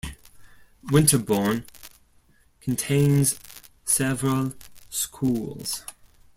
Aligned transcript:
Winterbourne 0.89 1.63
contains 2.59 3.39
several 3.85 4.55
schools. 4.89 5.85